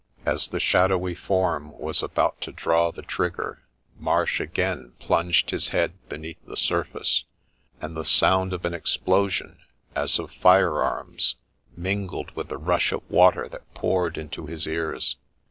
[0.25, 3.61] As the shadowy form was about to draw the trigger,
[3.99, 7.25] Marsh again plunged his head beneath the surface;
[7.79, 9.59] and the sound of an explosion,
[9.95, 11.35] as of fire arms,
[11.77, 15.17] mingled with the rush of water that poured into his ears.